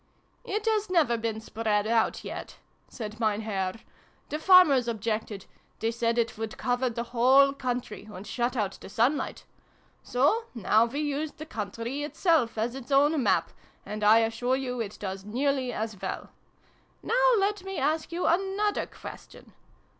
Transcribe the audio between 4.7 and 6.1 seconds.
objected: they